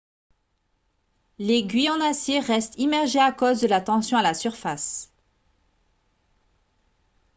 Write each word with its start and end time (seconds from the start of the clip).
l'aiguille 1.37 1.91
en 1.91 2.01
acier 2.01 2.39
reste 2.39 2.73
immergée 2.79 3.19
à 3.19 3.31
cause 3.31 3.61
de 3.61 3.67
la 3.67 3.81
tension 3.81 4.17
à 4.17 4.23
la 4.23 4.33
surface 4.33 5.11